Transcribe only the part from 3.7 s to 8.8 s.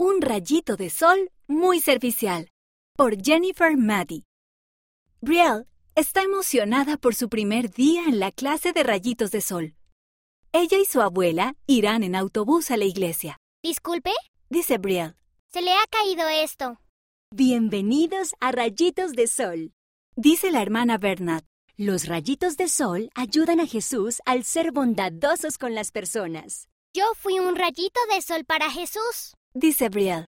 Maddy. Brielle está emocionada por su primer día en la clase